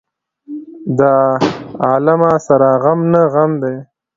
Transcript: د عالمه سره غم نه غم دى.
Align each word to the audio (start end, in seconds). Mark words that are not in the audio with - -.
د 0.99 1.01
عالمه 1.85 2.31
سره 2.47 2.69
غم 2.83 2.99
نه 3.11 3.21
غم 3.33 3.51
دى. 3.63 3.75